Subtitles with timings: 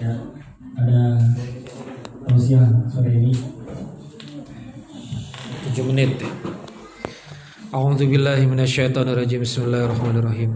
[0.00, 0.16] ya
[0.80, 1.20] ada
[2.24, 3.36] tausiah sore ini
[5.76, 6.16] 7 menit
[7.70, 8.50] A'udzu billahi.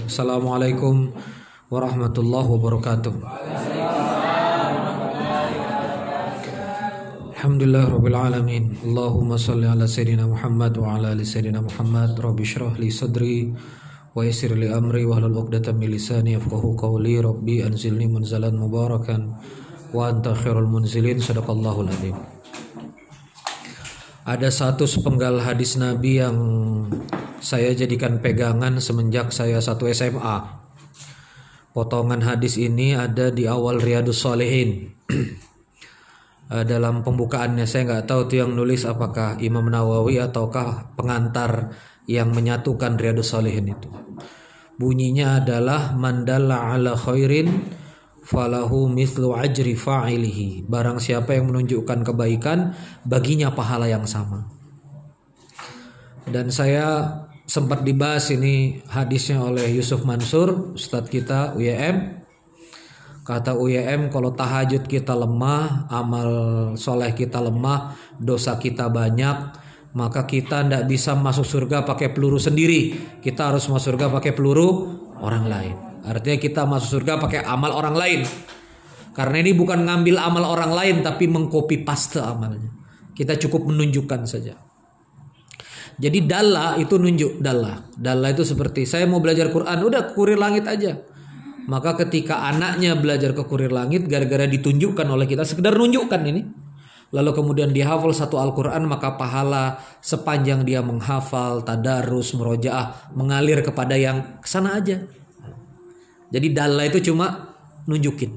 [0.02, 1.14] Assalamualaikum
[1.70, 3.14] warahmatullahi wabarakatuh.
[7.38, 8.74] Alhamdulillah rabbil alamin.
[8.82, 12.18] Allahumma salli ala sayyidina Muhammad wa ala ali sayyidina Muhammad.
[12.18, 12.90] Rabbi shrah li
[14.14, 17.18] li amri wa hlul 'uqdatam min lisani yafqahu qawli.
[17.18, 19.34] Rabbi anzilni munzalan mubarakan
[19.90, 21.18] wa anta khairul munzilin.
[21.18, 22.14] Sadaqallahul adzim.
[24.24, 26.38] Ada satu sepenggal hadis Nabi yang
[27.42, 30.62] saya jadikan pegangan semenjak saya satu SMA.
[31.74, 34.94] Potongan hadis ini ada di awal Riyadus Solehin.
[36.70, 43.00] Dalam pembukaannya saya nggak tahu tuh yang nulis apakah Imam Nawawi ataukah pengantar yang menyatukan
[43.00, 43.90] Riyadus Solehin itu.
[44.74, 47.70] Bunyinya adalah mandalla ala khairin
[48.24, 50.66] falahu mislu ajri fa'ilihi.
[50.66, 52.74] Barang siapa yang menunjukkan kebaikan,
[53.06, 54.48] baginya pahala yang sama.
[56.24, 62.24] Dan saya sempat dibahas ini hadisnya oleh Yusuf Mansur, Ustadz kita UYM.
[63.24, 66.30] Kata UYM kalau tahajud kita lemah, amal
[66.76, 69.63] soleh kita lemah, dosa kita banyak,
[69.94, 72.94] maka kita tidak bisa masuk surga pakai peluru sendiri.
[73.22, 75.74] Kita harus masuk surga pakai peluru orang lain.
[76.02, 78.20] Artinya kita masuk surga pakai amal orang lain.
[79.14, 82.74] Karena ini bukan ngambil amal orang lain tapi mengcopy paste amalnya.
[83.14, 84.58] Kita cukup menunjukkan saja.
[85.94, 87.78] Jadi dalla itu nunjuk dalla.
[87.94, 90.98] Dalla itu seperti saya mau belajar Quran, udah kurir langit aja.
[91.70, 96.42] Maka ketika anaknya belajar ke kurir langit gara-gara ditunjukkan oleh kita sekedar nunjukkan ini.
[97.14, 104.42] Lalu kemudian dihafal satu Al-Quran maka pahala sepanjang dia menghafal, tadarus, merojaah mengalir kepada yang
[104.42, 104.98] ke sana aja.
[106.34, 107.54] Jadi dalla itu cuma
[107.86, 108.34] nunjukin.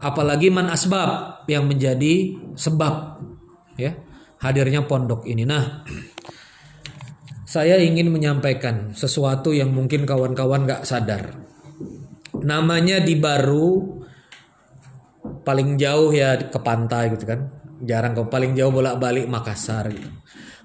[0.00, 3.20] Apalagi man asbab yang menjadi sebab
[3.76, 3.92] ya
[4.40, 5.44] hadirnya pondok ini.
[5.44, 5.84] Nah,
[7.44, 11.36] saya ingin menyampaikan sesuatu yang mungkin kawan-kawan gak sadar.
[12.40, 14.00] Namanya di Baru
[15.44, 17.59] paling jauh ya ke pantai gitu kan.
[17.80, 20.08] Jarang ke paling jauh bolak-balik Makassar gitu.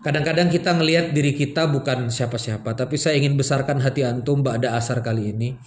[0.06, 5.02] Kadang-kadang kita ngelihat diri kita bukan siapa-siapa, tapi saya ingin besarkan hati antum pada asar
[5.02, 5.58] kali ini.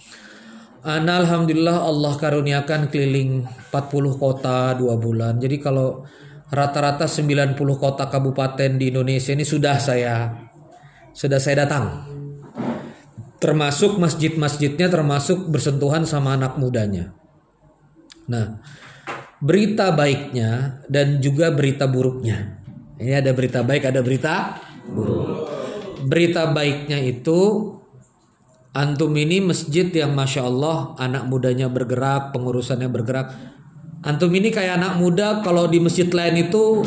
[0.79, 5.35] Ana alhamdulillah Allah karuniakan keliling 40 kota dua bulan.
[5.43, 6.07] Jadi kalau
[6.47, 10.31] rata-rata 90 kota kabupaten di Indonesia ini sudah saya
[11.11, 12.07] sudah saya datang.
[13.43, 17.11] Termasuk masjid-masjidnya termasuk bersentuhan sama anak mudanya.
[18.31, 18.63] Nah,
[19.39, 22.59] berita baiknya dan juga berita buruknya.
[22.99, 24.59] Ini ada berita baik, ada berita
[24.91, 25.47] buruk.
[26.07, 27.73] Berita baiknya itu
[28.69, 33.33] Antum ini masjid yang masya Allah anak mudanya bergerak, pengurusannya bergerak.
[34.05, 36.85] Antum ini kayak anak muda kalau di masjid lain itu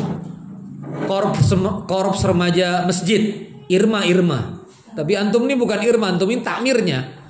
[1.05, 1.51] korps
[1.83, 4.63] korps remaja masjid Irma Irma.
[4.95, 7.22] Tapi antum ini bukan Irma, antum ini takmirnya.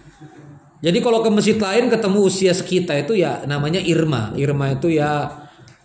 [0.84, 4.36] Jadi kalau ke masjid lain ketemu usia sekitar itu ya namanya Irma.
[4.36, 5.32] Irma itu ya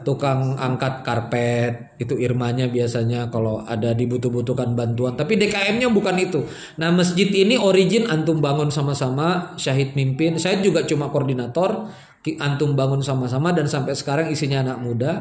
[0.03, 1.95] tukang angkat karpet.
[2.03, 5.15] Itu irmanya biasanya kalau ada dibutuh-butuhkan bantuan.
[5.15, 6.43] Tapi DKM-nya bukan itu.
[6.83, 10.35] Nah masjid ini origin antum bangun sama-sama syahid mimpin.
[10.35, 11.87] Saya juga cuma koordinator
[12.43, 15.13] antum bangun sama-sama dan sampai sekarang isinya anak muda.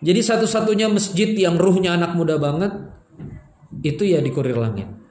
[0.00, 2.72] Jadi satu-satunya masjid yang ruhnya anak muda banget
[3.82, 5.05] itu ya di Kurir Langit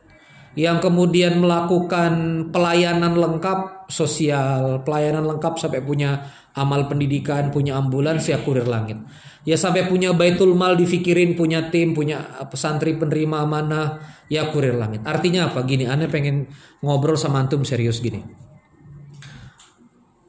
[0.56, 8.40] yang kemudian melakukan pelayanan lengkap sosial, pelayanan lengkap sampai punya amal pendidikan, punya ambulans ya
[8.40, 8.96] kurir langit.
[9.44, 14.02] Ya sampai punya baitul mal difikirin, punya tim, punya pesantri penerima amanah,
[14.32, 15.04] ya kurir langit.
[15.06, 15.62] Artinya apa?
[15.68, 16.50] Gini, aneh pengen
[16.82, 18.24] ngobrol sama antum serius gini.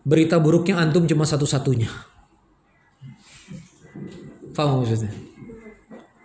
[0.03, 1.89] Berita buruknya antum cuma satu-satunya.
[4.53, 5.15] Faham maksudnya?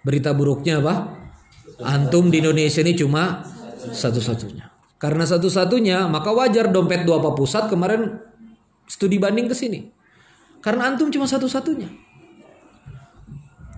[0.01, 1.21] Berita buruknya apa?
[1.81, 3.45] Antum di Indonesia ini cuma
[3.89, 4.69] satu-satunya.
[5.01, 8.21] Karena satu-satunya, maka wajar dompet dua pusat kemarin
[8.85, 9.89] studi banding ke sini.
[10.61, 11.89] Karena antum cuma satu-satunya.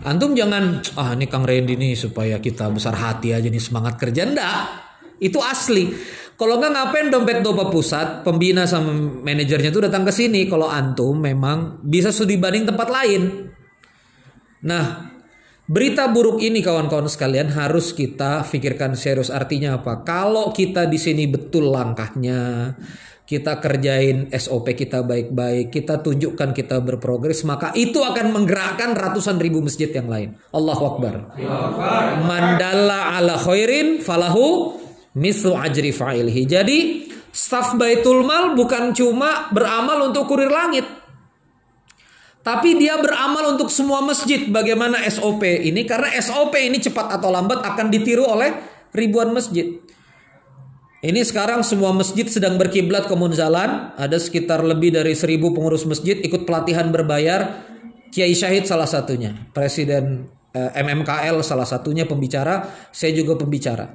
[0.04, 4.28] Antum jangan ah ini Kang Randy nih supaya kita besar hati aja nih semangat kerja
[4.28, 4.64] ndak.
[5.24, 5.96] Itu asli.
[6.36, 8.92] Kalau nggak ngapain dompet dopa pusat, pembina sama
[9.24, 10.44] manajernya tuh datang ke sini.
[10.52, 13.48] Kalau antum memang bisa studi banding tempat lain.
[14.68, 15.13] Nah,
[15.64, 20.04] Berita buruk ini kawan-kawan sekalian harus kita pikirkan serius artinya apa?
[20.04, 22.76] Kalau kita di sini betul langkahnya,
[23.24, 29.64] kita kerjain SOP kita baik-baik, kita tunjukkan kita berprogres, maka itu akan menggerakkan ratusan ribu
[29.64, 30.36] masjid yang lain.
[30.52, 31.40] Allahu Akbar.
[32.28, 34.76] Mandala ala khairin falahu
[35.16, 36.44] mislu ajri fa'ilhi.
[36.44, 41.03] Jadi staf Baitul Mal bukan cuma beramal untuk kurir langit.
[42.44, 44.52] Tapi dia beramal untuk semua masjid.
[44.52, 45.88] Bagaimana SOP ini?
[45.88, 48.52] Karena SOP ini cepat atau lambat akan ditiru oleh
[48.92, 49.80] ribuan masjid.
[51.04, 53.96] Ini sekarang semua masjid sedang berkiblat ke Munzalan.
[53.96, 57.64] Ada sekitar lebih dari seribu pengurus masjid ikut pelatihan berbayar.
[58.12, 59.32] Kiai Syahid salah satunya.
[59.56, 62.68] Presiden eh, MMKL salah satunya pembicara.
[62.92, 63.88] Saya juga pembicara.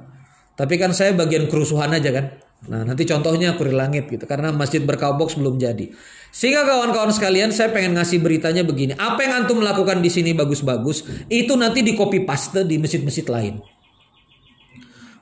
[0.57, 2.48] Tapi kan saya bagian kerusuhan aja kan.
[2.67, 4.27] Nah nanti contohnya kuri langit gitu.
[4.27, 5.95] Karena masjid berkaubox belum jadi.
[6.29, 8.93] Sehingga kawan-kawan sekalian saya pengen ngasih beritanya begini.
[8.99, 13.63] Apa yang antum lakukan di sini bagus-bagus, itu nanti di copy paste di masjid-masjid lain.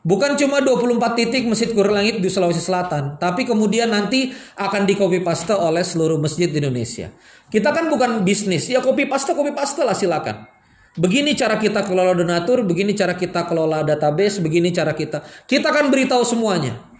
[0.07, 4.95] Bukan cuma 24 titik masjid Kur Langit di Sulawesi Selatan, tapi kemudian nanti akan di
[4.95, 7.11] copy paste oleh seluruh masjid di Indonesia.
[7.51, 10.47] Kita kan bukan bisnis, ya copy paste copy paste lah silakan.
[10.95, 15.21] Begini cara kita kelola donatur, begini cara kita kelola database, begini cara kita.
[15.43, 16.96] Kita akan beritahu semuanya.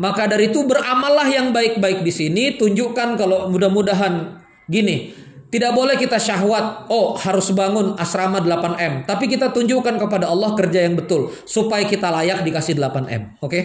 [0.00, 5.12] Maka dari itu beramallah yang baik-baik di sini, tunjukkan kalau mudah-mudahan gini,
[5.52, 10.88] tidak boleh kita syahwat, oh harus bangun asrama 8M, tapi kita tunjukkan kepada Allah kerja
[10.88, 13.52] yang betul supaya kita layak dikasih 8M, oke?
[13.52, 13.62] Okay?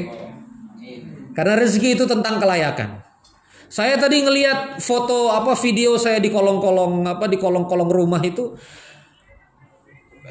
[1.32, 3.00] Karena rezeki itu tentang kelayakan.
[3.72, 8.56] Saya tadi ngelihat foto apa video saya di kolong-kolong apa di kolong-kolong rumah itu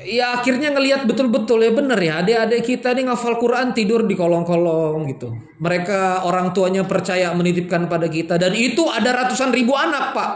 [0.03, 5.07] ya akhirnya ngelihat betul-betul ya bener ya adik-adik kita ini ngafal Quran tidur di kolong-kolong
[5.15, 5.31] gitu.
[5.63, 10.31] Mereka orang tuanya percaya menitipkan pada kita dan itu ada ratusan ribu anak pak.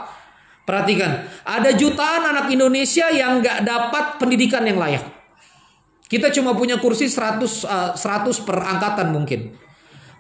[0.62, 5.00] Perhatikan, ada jutaan anak Indonesia yang nggak dapat pendidikan yang layak.
[6.04, 9.56] Kita cuma punya kursi 100 uh, 100 per angkatan mungkin.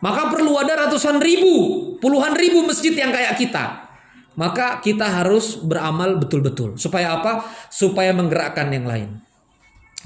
[0.00, 1.52] Maka perlu ada ratusan ribu,
[2.00, 3.92] puluhan ribu masjid yang kayak kita.
[4.40, 6.80] Maka kita harus beramal betul-betul.
[6.80, 7.44] Supaya apa?
[7.68, 9.27] Supaya menggerakkan yang lain.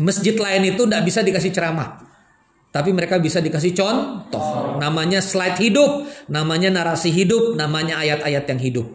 [0.01, 2.01] Masjid lain itu tidak bisa dikasih ceramah.
[2.73, 4.81] Tapi mereka bisa dikasih contoh.
[4.81, 6.09] Namanya slide hidup.
[6.33, 7.53] Namanya narasi hidup.
[7.53, 8.87] Namanya ayat-ayat yang hidup.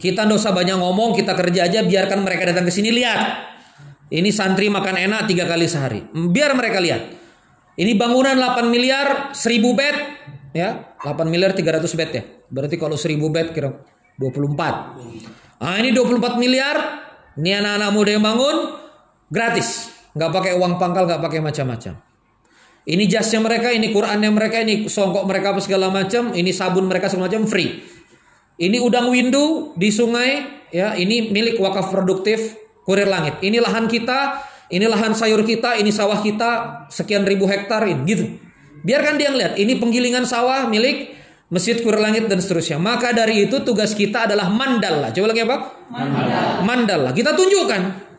[0.00, 1.12] Kita tidak usah banyak ngomong.
[1.12, 1.84] Kita kerja aja.
[1.84, 2.88] Biarkan mereka datang ke sini.
[2.88, 3.52] Lihat.
[4.10, 6.00] Ini santri makan enak tiga kali sehari.
[6.08, 7.20] Biar mereka lihat.
[7.76, 9.96] Ini bangunan 8 miliar 1000 bed.
[10.50, 12.22] Ya, 8 miliar 300 bed ya.
[12.50, 13.70] Berarti kalau 1000 bed kira
[14.18, 15.62] 24.
[15.62, 16.76] Ah ini 24 miliar.
[17.38, 18.56] Ini anak-anak muda yang bangun
[19.30, 21.94] gratis nggak pakai uang pangkal nggak pakai macam-macam
[22.90, 27.06] ini jasnya mereka ini Qurannya mereka ini songkok mereka apa segala macam ini sabun mereka
[27.06, 27.78] segala macam free
[28.58, 30.44] ini udang windu di sungai
[30.74, 35.94] ya ini milik wakaf produktif kurir langit ini lahan kita ini lahan sayur kita ini
[35.94, 38.24] sawah kita sekian ribu hektar ini gitu
[38.82, 42.78] biarkan dia ngeliat ini penggilingan sawah milik Masjid Kurir Langit dan seterusnya.
[42.78, 45.10] Maka dari itu tugas kita adalah mandala.
[45.10, 45.56] Coba lagi apa?
[45.90, 46.62] Mandala.
[46.62, 47.10] Mandala.
[47.10, 48.09] Kita tunjukkan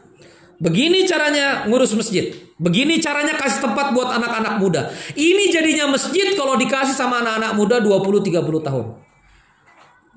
[0.62, 2.38] Begini caranya ngurus masjid.
[2.62, 4.94] Begini caranya kasih tempat buat anak-anak muda.
[5.18, 8.88] Ini jadinya masjid kalau dikasih sama anak-anak muda 20-30 tahun.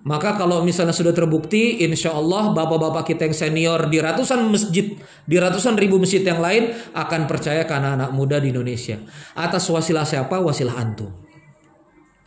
[0.04, 4.92] Maka kalau misalnya sudah terbukti, insya Allah bapak-bapak kita yang senior di ratusan masjid,
[5.24, 9.00] di ratusan ribu masjid yang lain akan percaya ke anak-anak muda di Indonesia.
[9.32, 10.44] Atas wasilah siapa?
[10.44, 11.08] Wasilah antum.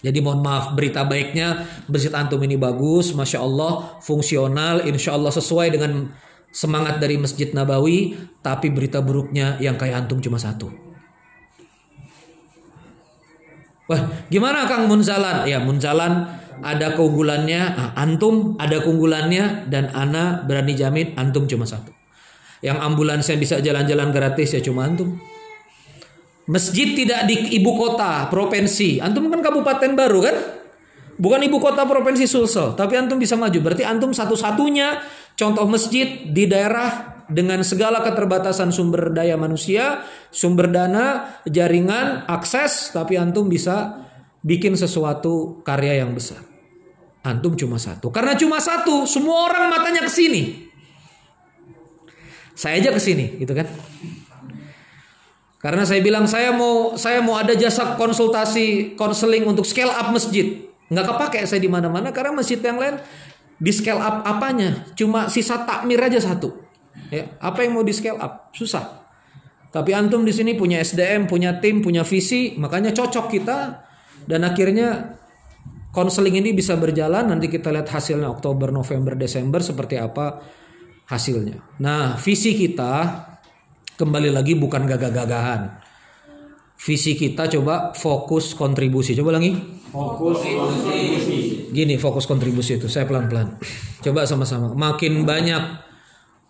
[0.01, 5.77] Jadi mohon maaf berita baiknya masjid antum ini bagus, masya Allah fungsional, insya Allah sesuai
[5.77, 6.09] dengan
[6.57, 10.73] semangat dari Masjid Nabawi, tapi berita buruknya yang kayak antum cuma satu.
[13.85, 15.45] Wah, gimana Kang Munzalan?
[15.45, 16.25] Ya, Munzalan
[16.65, 21.93] ada keunggulannya, nah, antum ada keunggulannya dan ana berani jamin antum cuma satu.
[22.65, 25.13] Yang ambulansnya bisa jalan-jalan gratis ya cuma antum.
[26.49, 28.97] Masjid tidak di ibu kota, provinsi.
[28.97, 30.35] Antum kan kabupaten baru kan?
[31.21, 33.57] Bukan ibu kota provinsi Sulsel, tapi antum bisa maju.
[33.61, 35.01] Berarti antum satu-satunya
[35.37, 40.01] Contoh masjid di daerah dengan segala keterbatasan sumber daya manusia,
[40.33, 44.01] sumber dana, jaringan, akses, tapi antum bisa
[44.41, 46.41] bikin sesuatu karya yang besar.
[47.21, 48.09] Antum cuma satu.
[48.09, 50.73] Karena cuma satu, semua orang matanya ke sini.
[52.57, 53.69] Saya aja ke sini, gitu kan?
[55.61, 60.65] Karena saya bilang saya mau saya mau ada jasa konsultasi konseling untuk scale up masjid.
[60.87, 63.01] Nggak kepake saya di mana-mana karena masjid yang lain
[63.57, 64.85] di scale up apanya?
[64.93, 66.53] Cuma sisa takmir aja satu.
[67.09, 68.53] Ya, apa yang mau di scale up?
[68.53, 69.05] Susah.
[69.67, 73.57] Tapi antum di sini punya SDM, punya tim, punya visi, makanya cocok kita
[74.25, 75.19] dan akhirnya
[75.91, 77.27] konseling ini bisa berjalan.
[77.29, 80.41] Nanti kita lihat hasilnya Oktober, November, Desember seperti apa
[81.07, 81.79] hasilnya.
[81.83, 83.25] Nah, visi kita
[83.97, 85.83] kembali lagi bukan gagah-gagahan.
[86.77, 89.17] Visi kita coba fokus kontribusi.
[89.17, 89.57] Coba lagi.
[89.89, 91.39] Fokus kontribusi.
[91.71, 92.87] Gini fokus kontribusi itu.
[92.87, 93.59] Saya pelan-pelan.
[94.01, 94.71] Coba sama-sama.
[94.71, 95.63] Makin banyak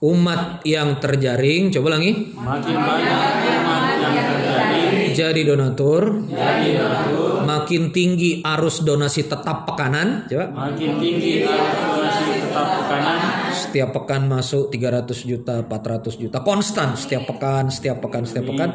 [0.03, 1.73] umat yang terjaring.
[1.73, 2.33] Coba lagi.
[2.37, 5.11] Makin banyak umat yang terjaring.
[5.17, 6.03] Jadi donatur.
[6.29, 7.41] Jadi donatur.
[7.47, 10.29] Makin tinggi arus donasi tetap pekanan.
[10.29, 10.45] Coba.
[10.53, 13.19] Makin tinggi arus donasi tetap pekanan.
[13.57, 18.69] setiap pekan masuk 300 juta, 400 juta, konstan setiap pekan, setiap pekan, setiap pekan,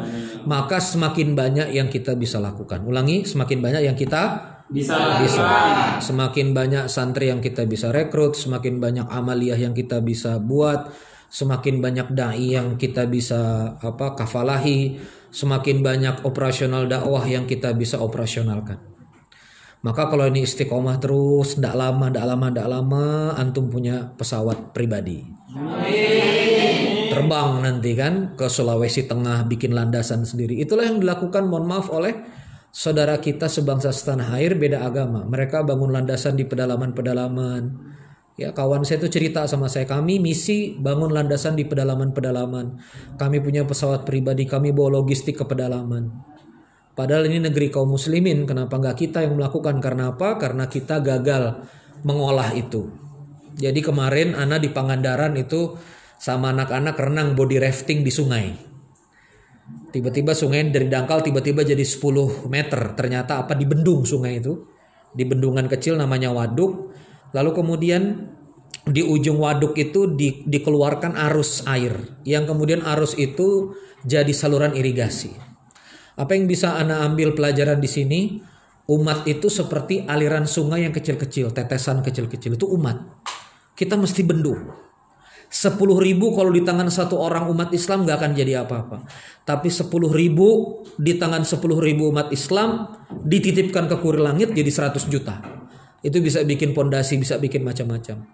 [0.44, 2.82] maka semakin banyak yang kita bisa lakukan.
[2.82, 5.20] Ulangi, semakin banyak yang kita Bisa.
[5.20, 5.44] bisa.
[6.00, 10.88] Semakin banyak santri yang kita bisa rekrut, semakin banyak amaliyah yang kita bisa buat,
[11.28, 14.96] semakin banyak dai yang kita bisa apa kafalahi,
[15.28, 18.80] semakin banyak operasional dakwah yang kita bisa operasionalkan.
[19.82, 25.26] Maka kalau ini istiqomah terus, ndak lama, ndak lama, ndak lama, antum punya pesawat pribadi.
[27.10, 30.62] Terbang nanti kan ke Sulawesi Tengah bikin landasan sendiri.
[30.62, 32.14] Itulah yang dilakukan mohon maaf oleh
[32.72, 35.28] saudara kita sebangsa setanah air beda agama.
[35.28, 37.92] Mereka bangun landasan di pedalaman-pedalaman.
[38.40, 42.80] Ya kawan saya itu cerita sama saya kami misi bangun landasan di pedalaman-pedalaman.
[43.20, 46.08] Kami punya pesawat pribadi, kami bawa logistik ke pedalaman.
[46.96, 49.80] Padahal ini negeri kaum muslimin, kenapa nggak kita yang melakukan?
[49.84, 50.40] Karena apa?
[50.40, 51.60] Karena kita gagal
[52.08, 52.88] mengolah itu.
[53.52, 55.76] Jadi kemarin Ana di Pangandaran itu
[56.16, 58.71] sama anak-anak renang body rafting di sungai.
[59.92, 62.96] Tiba-tiba sungai dari dangkal tiba-tiba jadi 10 meter.
[62.96, 64.66] Ternyata apa di bendung sungai itu.
[65.12, 66.92] Di bendungan kecil namanya waduk.
[67.36, 68.02] Lalu kemudian
[68.82, 72.18] di ujung waduk itu di- dikeluarkan arus air.
[72.26, 75.30] Yang kemudian arus itu jadi saluran irigasi.
[76.18, 78.20] Apa yang bisa Anda ambil pelajaran di sini?
[78.90, 82.98] Umat itu seperti aliran sungai yang kecil-kecil, tetesan kecil-kecil itu umat.
[83.78, 84.58] Kita mesti bendung.
[85.52, 89.04] 10 ribu kalau di tangan satu orang umat Islam gak akan jadi apa-apa.
[89.44, 92.88] Tapi 10 ribu di tangan 10 ribu umat Islam
[93.20, 95.44] dititipkan ke kurir langit jadi 100 juta.
[96.00, 98.24] Itu bisa bikin pondasi, bisa bikin macam-macam.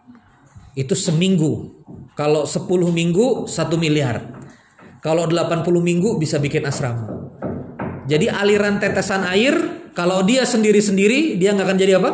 [0.78, 1.82] Itu seminggu.
[2.14, 4.22] Kalau 10 minggu 1 miliar.
[5.02, 7.18] Kalau 80 minggu bisa bikin asrama.
[8.06, 9.58] Jadi aliran tetesan air
[9.90, 12.10] kalau dia sendiri-sendiri dia nggak akan jadi apa?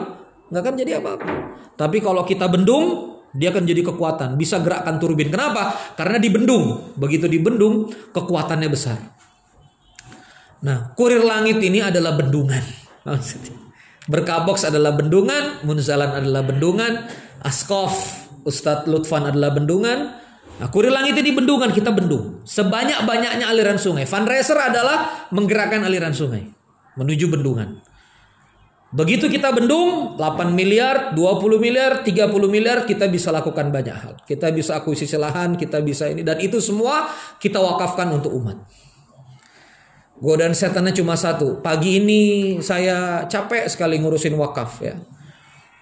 [0.48, 1.28] Nggak akan jadi apa-apa.
[1.76, 4.38] Tapi kalau kita bendung dia akan jadi kekuatan.
[4.38, 5.28] Bisa gerakkan turbin.
[5.28, 5.74] Kenapa?
[5.98, 6.94] Karena dibendung.
[6.94, 8.98] Begitu dibendung kekuatannya besar.
[10.64, 12.62] Nah, kurir langit ini adalah bendungan.
[14.12, 17.08] Berkabox adalah bendungan, Munzalan adalah bendungan,
[17.44, 20.12] Askof, Ustadz Lutfan adalah bendungan.
[20.54, 22.44] Nah, kurir langit ini bendungan, kita bendung.
[22.46, 24.06] Sebanyak-banyaknya aliran sungai.
[24.06, 26.54] Fundraiser adalah menggerakkan aliran sungai
[26.94, 27.82] menuju bendungan.
[28.94, 34.14] Begitu kita bendung 8 miliar, 20 miliar, 30 miliar kita bisa lakukan banyak hal.
[34.22, 37.10] Kita bisa akuisisi lahan, kita bisa ini dan itu semua
[37.42, 38.62] kita wakafkan untuk umat.
[40.22, 41.58] Godaan setannya cuma satu.
[41.58, 42.22] Pagi ini
[42.62, 44.94] saya capek sekali ngurusin wakaf ya.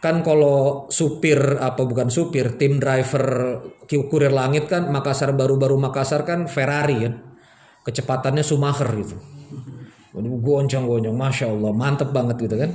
[0.00, 6.48] Kan kalau supir apa bukan supir, tim driver kurir langit kan Makassar baru-baru Makassar kan
[6.48, 7.14] Ferrari kan.
[7.84, 9.20] Kecepatannya Schumacher gitu.
[10.16, 12.72] Goncang-goncang, masya Allah, mantep banget gitu kan.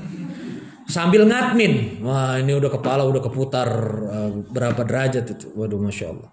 [0.87, 3.69] Sambil ngadmin, wah ini udah kepala udah keputar
[4.07, 6.31] uh, berapa derajat itu, waduh masya Allah.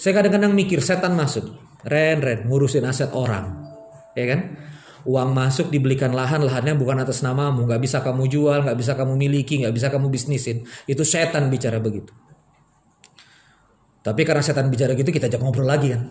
[0.00, 1.52] Saya kadang-kadang mikir setan masuk,
[1.84, 3.60] ren ren ngurusin aset orang,
[4.16, 4.40] ya kan?
[5.04, 9.20] Uang masuk dibelikan lahan, lahannya bukan atas namamu, nggak bisa kamu jual, nggak bisa kamu
[9.20, 10.64] miliki, nggak bisa kamu bisnisin.
[10.88, 12.12] Itu setan bicara begitu.
[14.00, 16.08] Tapi karena setan bicara gitu kita ajak ngobrol lagi kan.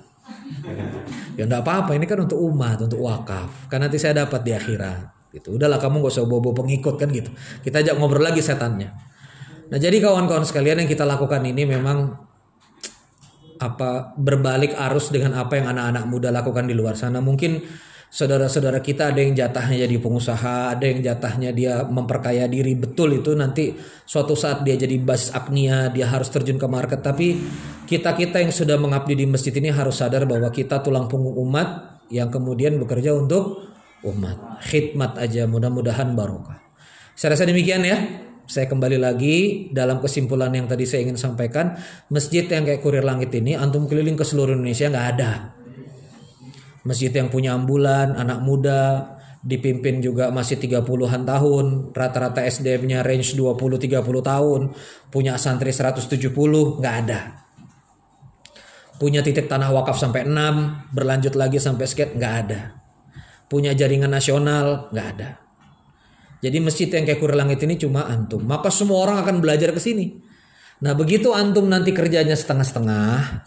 [1.34, 3.66] Ya enggak apa-apa, ini kan untuk umat, untuk wakaf.
[3.66, 5.17] Kan nanti saya dapat di akhirat.
[5.38, 5.54] Gitu.
[5.54, 7.30] Udahlah kamu gak usah bobo pengikut kan gitu.
[7.62, 8.90] Kita ajak ngobrol lagi setannya.
[9.70, 12.18] Nah jadi kawan-kawan sekalian yang kita lakukan ini memang
[13.58, 17.22] apa berbalik arus dengan apa yang anak-anak muda lakukan di luar sana.
[17.22, 17.62] Mungkin
[18.08, 23.36] saudara-saudara kita ada yang jatahnya jadi pengusaha, ada yang jatahnya dia memperkaya diri betul itu
[23.36, 23.76] nanti
[24.08, 27.04] suatu saat dia jadi basis apnia, dia harus terjun ke market.
[27.04, 27.36] Tapi
[27.86, 32.32] kita-kita yang sudah mengabdi di masjid ini harus sadar bahwa kita tulang punggung umat yang
[32.32, 33.68] kemudian bekerja untuk
[34.06, 34.62] umat.
[34.66, 36.62] Khidmat aja mudah-mudahan barokah.
[37.18, 37.98] Saya rasa demikian ya.
[38.48, 41.76] Saya kembali lagi dalam kesimpulan yang tadi saya ingin sampaikan.
[42.08, 45.32] Masjid yang kayak kurir langit ini antum keliling ke seluruh Indonesia nggak ada.
[46.88, 54.00] Masjid yang punya ambulan, anak muda, dipimpin juga masih 30-an tahun, rata-rata SDM-nya range 20-30
[54.24, 54.62] tahun,
[55.12, 56.32] punya santri 170,
[56.80, 57.44] nggak ada.
[58.96, 62.87] Punya titik tanah wakaf sampai 6, berlanjut lagi sampai skate, nggak ada.
[63.48, 65.40] Punya jaringan nasional, nggak ada.
[66.44, 68.44] Jadi masjid yang kayak kurir langit ini cuma antum.
[68.46, 70.14] Maka semua orang akan belajar ke sini.
[70.84, 73.42] Nah begitu antum nanti kerjanya setengah-setengah,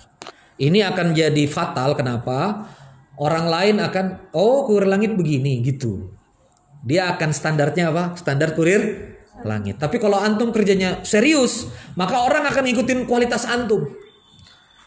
[0.59, 1.95] ini akan jadi fatal.
[1.95, 2.67] Kenapa?
[3.21, 6.11] Orang lain akan, oh kurir langit begini gitu.
[6.81, 8.17] Dia akan standarnya apa?
[8.17, 9.13] Standar kurir
[9.45, 9.77] langit.
[9.77, 13.85] Tapi kalau antum kerjanya serius, maka orang akan ngikutin kualitas antum.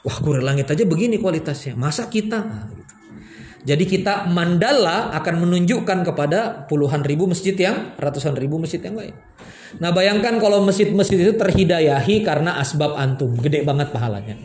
[0.03, 1.79] Wah kurir langit aja begini kualitasnya.
[1.79, 2.67] Masa kita?
[3.63, 9.15] Jadi kita mandala akan menunjukkan kepada puluhan ribu masjid yang ratusan ribu masjid yang lain.
[9.79, 14.35] Nah bayangkan kalau masjid-masjid itu terhidayahi karena asbab antum, gede banget pahalanya.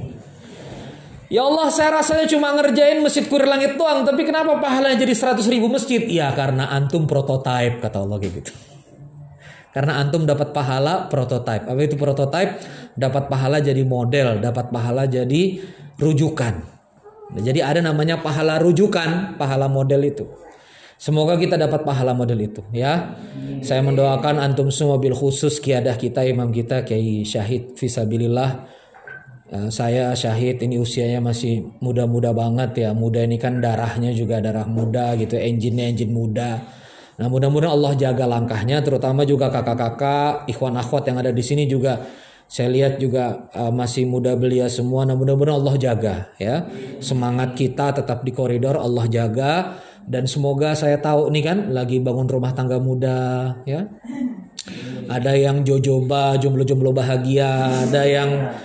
[1.28, 5.44] Ya Allah saya rasanya cuma ngerjain masjid kurir langit doang Tapi kenapa pahalanya jadi 100
[5.52, 6.00] ribu masjid?
[6.08, 8.52] Ya karena antum prototype kata Allah kayak gitu
[9.76, 12.64] Karena antum dapat pahala prototype Apa itu prototype?
[12.96, 15.60] Dapat pahala jadi model Dapat pahala jadi
[16.00, 16.77] rujukan
[17.34, 20.26] nah, Jadi ada namanya pahala rujukan Pahala model itu.
[20.98, 23.14] Semoga kita dapat pahala model itu ya.
[23.62, 28.66] Saya mendoakan antum semua bil khusus kiadah kita imam kita Kiai Syahid Fisabilillah.
[29.48, 32.90] Uh, saya syahid ini usianya masih muda-muda banget ya.
[32.98, 36.66] Muda ini kan darahnya juga darah muda gitu engine-nya engine muda.
[37.18, 41.98] Nah mudah-mudahan Allah jaga langkahnya terutama juga kakak-kakak ikhwan akhwat yang ada di sini juga
[42.48, 46.64] saya lihat juga uh, masih muda belia semua nah mudah-mudahan Allah jaga ya.
[46.96, 49.52] Semangat kita tetap di koridor Allah jaga.
[50.08, 53.84] Dan semoga saya tahu nih kan lagi bangun rumah tangga muda ya.
[55.12, 58.56] Ada yang jojoba jomblo-jomblo bahagia ada yang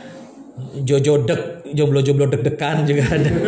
[0.88, 3.32] jojo dek jomblo-jomblo deg-degan juga ada.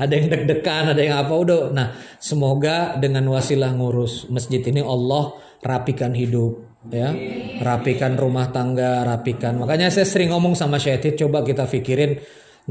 [0.00, 1.76] Ada yang deg-degan ada yang apa udah.
[1.76, 7.12] Nah semoga dengan wasilah ngurus masjid ini Allah rapikan hidup ya
[7.60, 12.16] rapikan rumah tangga rapikan makanya saya sering ngomong sama Syaitit coba kita pikirin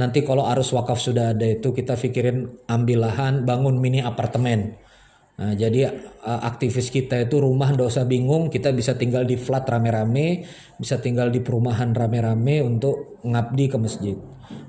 [0.01, 4.79] nanti kalau arus wakaf sudah ada itu kita pikirin ambil lahan bangun mini apartemen
[5.39, 5.87] Nah, jadi
[6.19, 10.43] aktivis kita itu rumah usah bingung, kita bisa tinggal di flat rame-rame,
[10.75, 14.19] bisa tinggal di perumahan rame-rame untuk ngabdi ke masjid.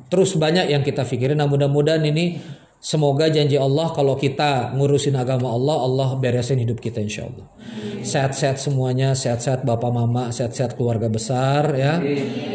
[0.06, 2.38] Terus banyak yang kita pikirin, nah mudah-mudahan ini
[2.80, 7.44] Semoga janji Allah kalau kita ngurusin agama Allah, Allah beresin hidup kita insya Allah.
[8.00, 12.00] Sehat-sehat semuanya, sehat-sehat bapak mama, sehat-sehat keluarga besar ya.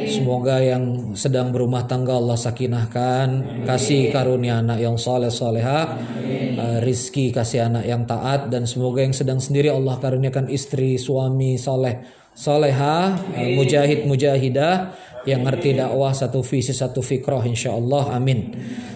[0.10, 7.30] Semoga yang sedang berumah tangga Allah sakinahkan, kasih karunia anak yang soleh soleha, uh, rizki
[7.30, 12.02] kasih anak yang taat dan semoga yang sedang sendiri Allah karuniakan istri, suami soleh,
[12.34, 18.54] soleha, uh, mujahid, mujahidah yang ngerti dakwah satu visi satu fikroh insya Allah amin.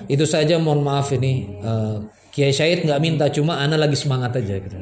[0.10, 4.62] Itu saja mohon maaf ini uh, Kiai Syahid nggak minta cuma Ana lagi semangat aja
[4.62, 4.78] gitu.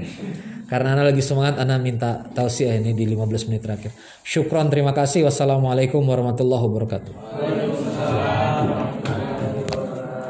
[0.68, 3.92] karena Ana lagi semangat Ana minta tausiah ini di 15 menit terakhir.
[4.22, 5.24] Syukron terima kasih.
[5.24, 7.14] Wassalamualaikum warahmatullahi wabarakatuh